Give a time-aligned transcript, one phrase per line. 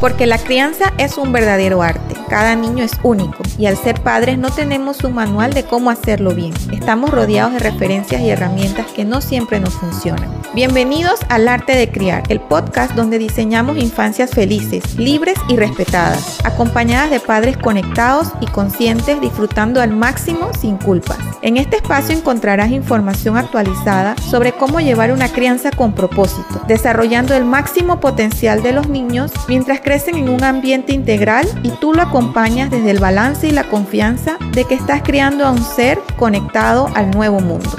[0.00, 2.09] Porque la crianza es un verdadero arte.
[2.30, 6.32] Cada niño es único y al ser padres no tenemos un manual de cómo hacerlo
[6.32, 6.54] bien.
[6.70, 10.30] Estamos rodeados de referencias y herramientas que no siempre nos funcionan.
[10.54, 17.10] Bienvenidos al Arte de Criar, el podcast donde diseñamos infancias felices, libres y respetadas, acompañadas
[17.10, 21.18] de padres conectados y conscientes disfrutando al máximo sin culpas.
[21.42, 27.44] En este espacio encontrarás información actualizada sobre cómo llevar una crianza con propósito, desarrollando el
[27.44, 32.19] máximo potencial de los niños mientras crecen en un ambiente integral y tú lo acompañas
[32.20, 37.10] desde el balance y la confianza de que estás criando a un ser conectado al
[37.10, 37.70] nuevo mundo.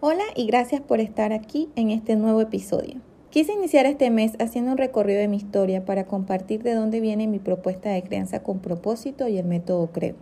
[0.00, 3.02] Hola y gracias por estar aquí en este nuevo episodio.
[3.28, 7.26] Quise iniciar este mes haciendo un recorrido de mi historia para compartir de dónde viene
[7.26, 10.16] mi propuesta de crianza con propósito y el método Creo.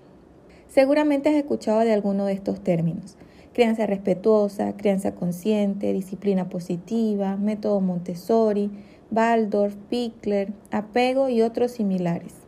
[0.69, 3.17] Seguramente has escuchado de alguno de estos términos.
[3.53, 8.71] Crianza respetuosa, crianza consciente, disciplina positiva, método Montessori,
[9.13, 12.43] Waldorf, Pickler, apego y otros similares.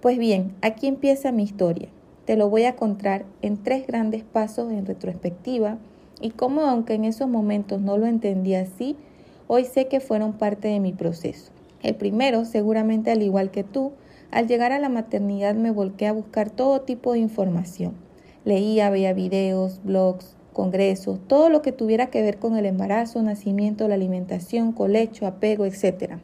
[0.00, 1.88] Pues bien, aquí empieza mi historia.
[2.24, 5.76] Te lo voy a contar en tres grandes pasos en retrospectiva
[6.22, 8.96] y cómo aunque en esos momentos no lo entendía así,
[9.46, 11.52] hoy sé que fueron parte de mi proceso.
[11.82, 13.92] El primero, seguramente al igual que tú,
[14.30, 17.92] al llegar a la maternidad me volqué a buscar todo tipo de información.
[18.46, 23.86] Leía, veía videos, blogs, congresos, todo lo que tuviera que ver con el embarazo, nacimiento,
[23.86, 26.14] la alimentación, colecho, apego, etc.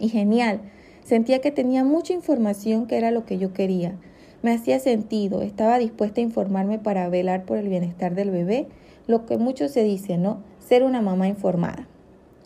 [0.00, 0.62] Y genial,
[1.10, 3.96] sentía que tenía mucha información que era lo que yo quería.
[4.42, 8.68] Me hacía sentido, estaba dispuesta a informarme para velar por el bienestar del bebé,
[9.08, 10.38] lo que mucho se dice, ¿no?
[10.60, 11.88] Ser una mamá informada.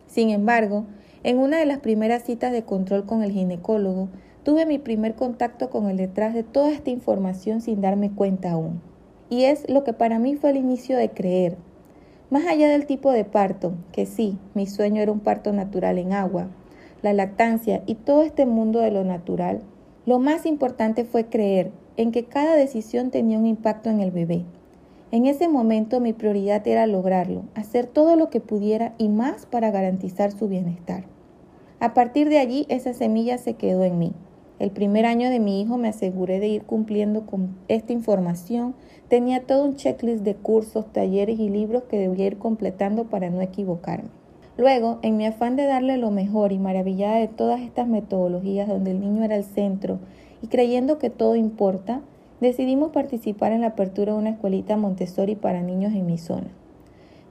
[0.07, 0.87] Sin embargo,
[1.25, 4.09] en una de las primeras citas de control con el ginecólogo,
[4.45, 8.81] tuve mi primer contacto con el detrás de toda esta información sin darme cuenta aún
[9.29, 11.57] y es lo que para mí fue el inicio de creer.
[12.31, 16.13] Más allá del tipo de parto, que sí, mi sueño era un parto natural en
[16.13, 16.49] agua,
[17.05, 19.61] la lactancia y todo este mundo de lo natural,
[20.07, 24.47] lo más importante fue creer en que cada decisión tenía un impacto en el bebé.
[25.11, 29.71] En ese momento mi prioridad era lograrlo, hacer todo lo que pudiera y más para
[29.71, 31.05] garantizar su bienestar.
[31.79, 34.15] A partir de allí esa semilla se quedó en mí.
[34.59, 38.75] El primer año de mi hijo me aseguré de ir cumpliendo con esta información.
[39.09, 43.43] Tenía todo un checklist de cursos, talleres y libros que debía ir completando para no
[43.43, 44.24] equivocarme.
[44.57, 48.93] Luego, en mi afán de darle lo mejor y maravillada de todas estas metodologías donde
[48.93, 49.99] el niño era el centro
[50.43, 52.03] y creyendo que todo importa,
[52.41, 56.49] decidimos participar en la apertura de una escuelita Montessori para niños en mi zona.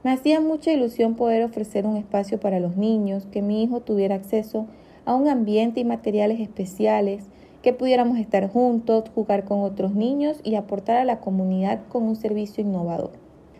[0.02, 4.16] Me hacía mucha ilusión poder ofrecer un espacio para los niños, que mi hijo tuviera
[4.16, 4.66] acceso
[5.06, 7.24] a un ambiente y materiales especiales,
[7.62, 12.16] que pudiéramos estar juntos, jugar con otros niños y aportar a la comunidad con un
[12.16, 13.12] servicio innovador.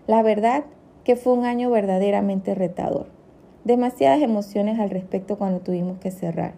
[0.07, 0.65] La verdad
[1.05, 3.07] que fue un año verdaderamente retador.
[3.65, 6.53] Demasiadas emociones al respecto cuando tuvimos que cerrar.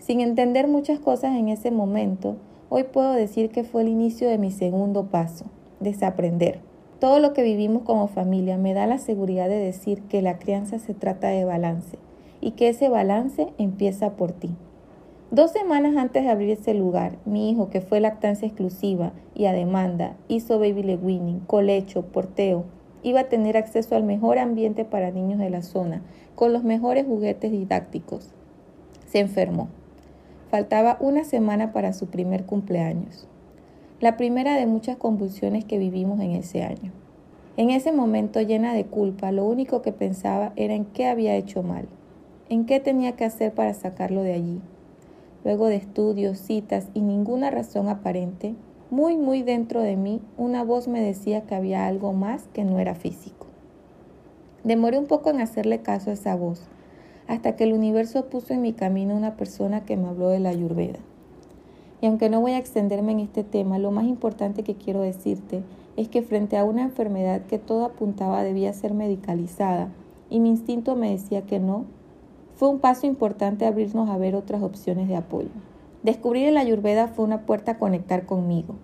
[0.00, 2.38] Sin entender muchas cosas en ese momento,
[2.68, 5.44] hoy puedo decir que fue el inicio de mi segundo paso,
[5.78, 6.58] desaprender.
[6.98, 10.80] Todo lo que vivimos como familia me da la seguridad de decir que la crianza
[10.80, 11.98] se trata de balance
[12.40, 14.50] y que ese balance empieza por ti.
[15.30, 19.52] Dos semanas antes de abrir ese lugar, mi hijo, que fue lactancia exclusiva y a
[19.52, 22.64] demanda, hizo baby leg winning, colecho, porteo,
[23.02, 26.02] iba a tener acceso al mejor ambiente para niños de la zona,
[26.34, 28.32] con los mejores juguetes didácticos.
[29.06, 29.68] Se enfermó.
[30.50, 33.28] Faltaba una semana para su primer cumpleaños.
[34.00, 36.92] La primera de muchas convulsiones que vivimos en ese año.
[37.56, 41.62] En ese momento llena de culpa, lo único que pensaba era en qué había hecho
[41.62, 41.86] mal
[42.50, 44.60] en qué tenía que hacer para sacarlo de allí.
[45.44, 48.56] Luego de estudios, citas y ninguna razón aparente,
[48.90, 52.80] muy muy dentro de mí una voz me decía que había algo más que no
[52.80, 53.46] era físico.
[54.64, 56.62] Demoré un poco en hacerle caso a esa voz,
[57.28, 60.48] hasta que el universo puso en mi camino una persona que me habló de la
[60.48, 60.98] ayurveda.
[62.00, 65.62] Y aunque no voy a extenderme en este tema, lo más importante que quiero decirte
[65.96, 69.88] es que frente a una enfermedad que todo apuntaba debía ser medicalizada,
[70.30, 71.84] y mi instinto me decía que no,
[72.56, 75.69] fue un paso importante abrirnos a ver otras opciones de apoyo.
[76.02, 78.76] Descubrir la ayurveda fue una puerta a conectar conmigo.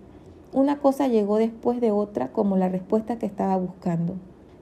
[0.53, 4.17] Una cosa llegó después de otra como la respuesta que estaba buscando.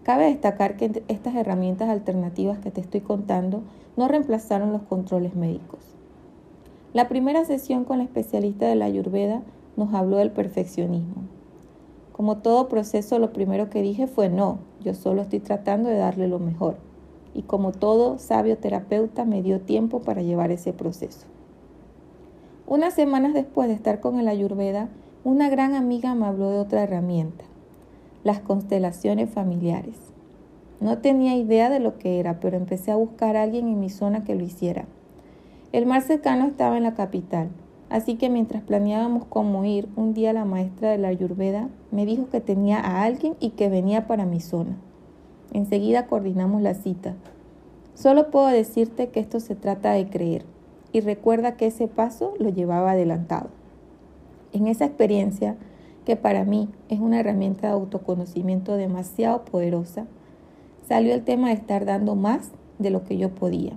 [0.04, 3.62] Cabe destacar que estas herramientas alternativas que te estoy contando
[3.96, 5.80] no reemplazaron los controles médicos.
[6.92, 9.42] La primera sesión con la especialista de la ayurveda
[9.76, 11.24] nos habló del perfeccionismo.
[12.12, 16.28] Como todo proceso, lo primero que dije fue no, yo solo estoy tratando de darle
[16.28, 16.76] lo mejor
[17.34, 21.26] y como todo sabio terapeuta me dio tiempo para llevar ese proceso.
[22.66, 24.88] Unas semanas después de estar con el Ayurveda,
[25.22, 27.44] una gran amiga me habló de otra herramienta,
[28.22, 29.96] las constelaciones familiares.
[30.80, 33.90] No tenía idea de lo que era, pero empecé a buscar a alguien en mi
[33.90, 34.86] zona que lo hiciera.
[35.72, 37.50] El mar cercano estaba en la capital,
[37.90, 42.30] así que mientras planeábamos cómo ir, un día la maestra de la Ayurveda me dijo
[42.30, 44.78] que tenía a alguien y que venía para mi zona.
[45.52, 47.14] Enseguida coordinamos la cita.
[47.94, 50.53] Solo puedo decirte que esto se trata de creer
[50.94, 53.48] y recuerda que ese paso lo llevaba adelantado.
[54.52, 55.56] En esa experiencia,
[56.04, 60.06] que para mí es una herramienta de autoconocimiento demasiado poderosa,
[60.86, 63.72] salió el tema de estar dando más de lo que yo podía.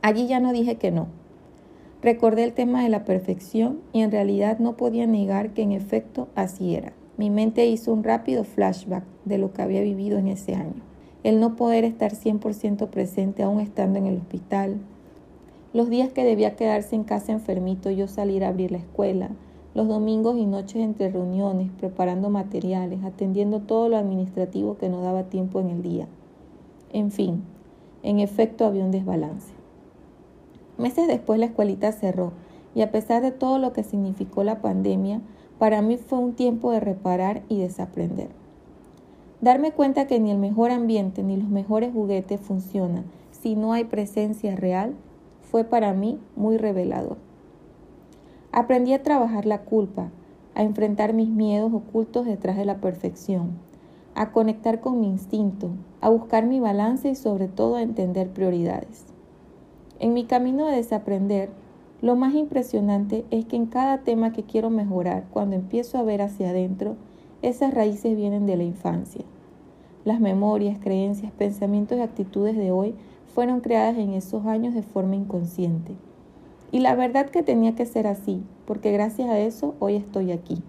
[0.00, 1.08] Allí ya no dije que no.
[2.00, 6.28] Recordé el tema de la perfección y en realidad no podía negar que en efecto
[6.34, 6.94] así era.
[7.18, 10.82] Mi mente hizo un rápido flashback de lo que había vivido en ese año.
[11.24, 14.78] El no poder estar 100% presente aún estando en el hospital.
[15.74, 19.30] Los días que debía quedarse en casa enfermito yo salir a abrir la escuela,
[19.74, 25.24] los domingos y noches entre reuniones, preparando materiales, atendiendo todo lo administrativo que no daba
[25.24, 26.06] tiempo en el día.
[26.92, 27.42] En fin,
[28.04, 29.52] en efecto había un desbalance.
[30.78, 32.30] Meses después la escuelita cerró
[32.76, 35.22] y a pesar de todo lo que significó la pandemia,
[35.58, 38.28] para mí fue un tiempo de reparar y desaprender.
[39.40, 43.82] Darme cuenta que ni el mejor ambiente ni los mejores juguetes funcionan si no hay
[43.82, 44.94] presencia real
[45.54, 47.16] fue para mí muy revelador.
[48.50, 50.10] Aprendí a trabajar la culpa,
[50.56, 53.52] a enfrentar mis miedos ocultos detrás de la perfección,
[54.16, 55.70] a conectar con mi instinto,
[56.00, 59.04] a buscar mi balance y sobre todo a entender prioridades.
[60.00, 61.50] En mi camino de desaprender,
[62.02, 66.20] lo más impresionante es que en cada tema que quiero mejorar, cuando empiezo a ver
[66.20, 66.96] hacia adentro,
[67.42, 69.24] esas raíces vienen de la infancia.
[70.04, 72.96] Las memorias, creencias, pensamientos y actitudes de hoy
[73.34, 75.96] fueron creadas en esos años de forma inconsciente.
[76.70, 80.62] Y la verdad que tenía que ser así, porque gracias a eso hoy estoy aquí.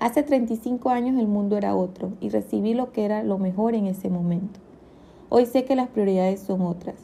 [0.00, 3.86] Hace 35 años el mundo era otro y recibí lo que era lo mejor en
[3.86, 4.58] ese momento.
[5.28, 6.96] Hoy sé que las prioridades son otras.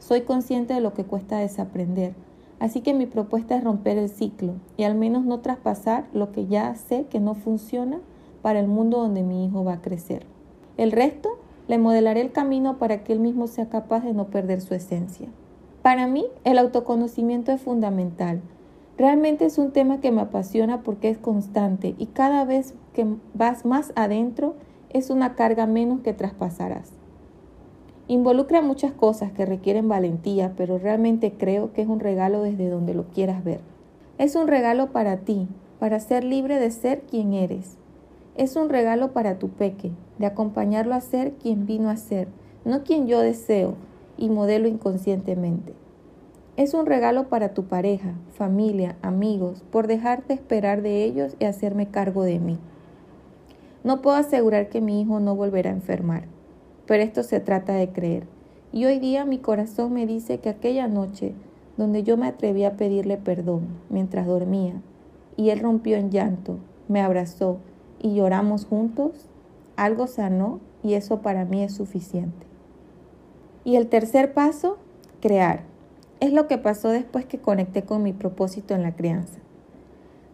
[0.00, 2.14] Soy consciente de lo que cuesta desaprender,
[2.58, 6.46] así que mi propuesta es romper el ciclo y al menos no traspasar lo que
[6.46, 8.00] ya sé que no funciona
[8.42, 10.26] para el mundo donde mi hijo va a crecer.
[10.76, 11.38] El resto
[11.68, 15.28] le modelaré el camino para que él mismo sea capaz de no perder su esencia.
[15.82, 18.40] Para mí, el autoconocimiento es fundamental.
[18.98, 23.64] Realmente es un tema que me apasiona porque es constante y cada vez que vas
[23.64, 24.54] más adentro
[24.90, 26.92] es una carga menos que traspasarás.
[28.08, 32.94] Involucra muchas cosas que requieren valentía, pero realmente creo que es un regalo desde donde
[32.94, 33.60] lo quieras ver.
[34.18, 35.48] Es un regalo para ti,
[35.78, 37.78] para ser libre de ser quien eres.
[38.34, 42.28] Es un regalo para tu peque, de acompañarlo a ser quien vino a ser,
[42.64, 43.74] no quien yo deseo,
[44.16, 45.74] y modelo inconscientemente.
[46.56, 51.90] Es un regalo para tu pareja, familia, amigos, por dejarte esperar de ellos y hacerme
[51.90, 52.58] cargo de mí.
[53.84, 56.24] No puedo asegurar que mi hijo no volverá a enfermar,
[56.86, 58.26] pero esto se trata de creer.
[58.72, 61.34] Y hoy día mi corazón me dice que aquella noche
[61.76, 64.80] donde yo me atreví a pedirle perdón mientras dormía
[65.36, 66.58] y él rompió en llanto,
[66.88, 67.58] me abrazó
[68.02, 69.30] y lloramos juntos,
[69.76, 72.46] algo sanó y eso para mí es suficiente.
[73.64, 74.76] Y el tercer paso,
[75.20, 75.62] crear.
[76.20, 79.38] Es lo que pasó después que conecté con mi propósito en la crianza.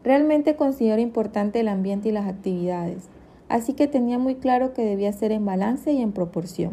[0.02, 3.08] Realmente considero importante el ambiente y las actividades,
[3.48, 6.72] así que tenía muy claro que debía ser en balance y en proporción.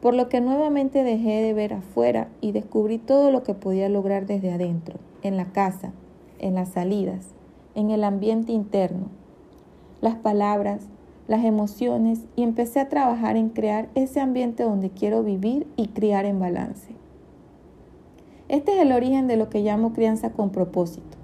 [0.00, 4.26] Por lo que nuevamente dejé de ver afuera y descubrí todo lo que podía lograr
[4.26, 5.92] desde adentro, en la casa,
[6.38, 7.34] en las salidas,
[7.74, 9.19] en el ambiente interno.
[10.00, 10.88] Las palabras,
[11.28, 16.24] las emociones y empecé a trabajar en crear ese ambiente donde quiero vivir y criar
[16.24, 16.94] en balance.
[18.48, 21.16] Este es el origen de lo que llamo crianza con propósito,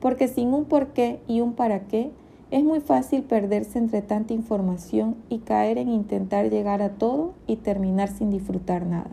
[0.00, 2.12] porque sin un por qué y un para qué
[2.50, 7.56] es muy fácil perderse entre tanta información y caer en intentar llegar a todo y
[7.56, 9.10] terminar sin disfrutar nada.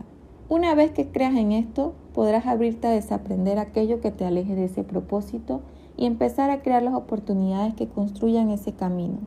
[0.48, 4.66] Una vez que creas en esto, podrás abrirte a desaprender aquello que te aleje de
[4.66, 5.62] ese propósito
[5.96, 9.18] y empezar a crear las oportunidades que construyan ese camino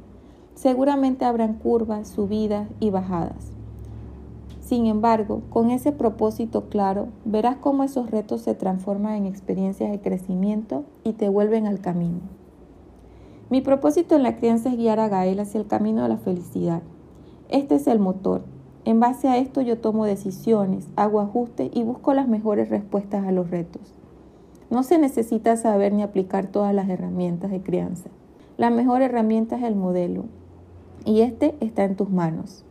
[0.57, 3.51] Seguramente habrán curvas, subidas y bajadas.
[4.59, 10.01] Sin embargo, con ese propósito claro, verás cómo esos retos se transforman en experiencias de
[10.01, 12.21] crecimiento y te vuelven al camino.
[13.51, 16.81] Mi propósito en la crianza es guiar a Gael hacia el camino de la felicidad.
[17.49, 18.41] Este es el motor.
[18.83, 23.31] En base a esto yo tomo decisiones, hago ajustes y busco las mejores respuestas a
[23.31, 23.96] los retos.
[24.69, 28.09] No se necesita saber ni aplicar todas las herramientas de crianza.
[28.57, 30.25] La mejor herramienta es el modelo,
[31.05, 32.65] y este está en tus manos.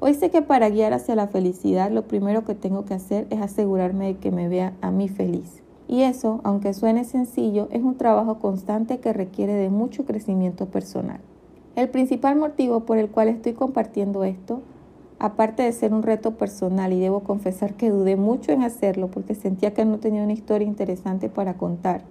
[0.00, 3.40] Hoy sé que para guiar hacia la felicidad lo primero que tengo que hacer es
[3.40, 5.62] asegurarme de que me vea a mí feliz.
[5.88, 11.20] Y eso, aunque suene sencillo, es un trabajo constante que requiere de mucho crecimiento personal.
[11.76, 14.62] El principal motivo por el cual estoy compartiendo esto
[15.18, 19.34] aparte de ser un reto personal y debo confesar que dudé mucho en hacerlo porque
[19.34, 22.02] sentía que no tenía una historia interesante para contar.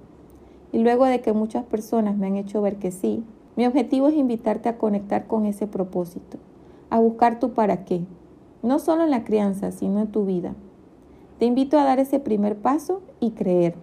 [0.72, 3.24] Y luego de que muchas personas me han hecho ver que sí,
[3.56, 6.38] mi objetivo es invitarte a conectar con ese propósito,
[6.90, 8.02] a buscar tu para qué,
[8.64, 10.56] no solo en la crianza, sino en tu vida.
[11.40, 13.76] Te invito a dar ese primer paso y creer.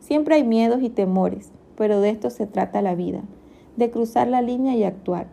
[0.00, 3.22] Siempre hay miedos y temores, pero de esto se trata la vida,
[3.76, 5.26] de cruzar la línea y actuar.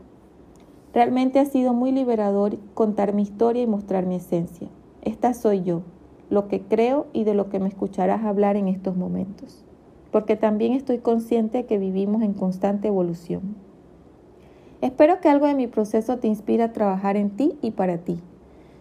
[0.94, 4.68] Realmente ha sido muy liberador contar mi historia y mostrar mi esencia.
[5.04, 5.82] Esta soy yo,
[6.30, 9.64] lo que creo y de lo que me escucharás hablar en estos momentos,
[10.12, 13.56] porque también estoy consciente que vivimos en constante evolución.
[14.82, 18.20] Espero que algo de mi proceso te inspire a trabajar en ti y para ti.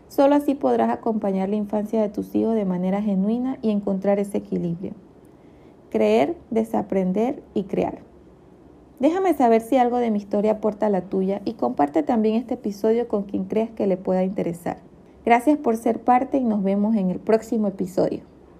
[0.08, 4.38] Solo así podrás acompañar la infancia de tus hijos de manera genuina y encontrar ese
[4.38, 4.92] equilibrio.
[5.90, 8.07] Creer, desaprender y crear.
[9.00, 12.54] Déjame saber si algo de mi historia aporta a la tuya y comparte también este
[12.54, 14.78] episodio con quien creas que le pueda interesar.
[15.24, 18.22] Gracias por ser parte y nos vemos en el próximo episodio.